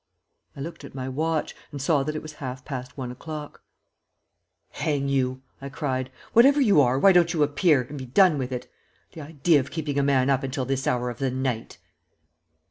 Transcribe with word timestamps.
I 0.57 0.61
looked 0.61 0.83
at 0.83 0.95
my 0.95 1.07
watch, 1.07 1.55
and 1.71 1.79
saw 1.79 2.01
that 2.01 2.15
it 2.15 2.23
was 2.23 2.33
half 2.41 2.65
past 2.65 2.97
one 2.97 3.11
o'clock. 3.11 3.61
"Hang 4.71 5.07
you!" 5.09 5.43
I 5.61 5.69
cried, 5.69 6.09
"whatever 6.33 6.59
you 6.59 6.81
are, 6.81 6.97
why 6.97 7.11
don't 7.11 7.33
you 7.33 7.43
appear, 7.43 7.83
and 7.83 7.99
be 7.99 8.07
done 8.07 8.39
with 8.39 8.51
it? 8.51 8.67
The 9.11 9.21
idea 9.21 9.59
of 9.59 9.69
keeping 9.69 9.99
a 9.99 10.03
man 10.03 10.31
up 10.31 10.41
until 10.41 10.65
this 10.65 10.87
hour 10.87 11.11
of 11.11 11.19
the 11.19 11.29
night!" 11.29 11.77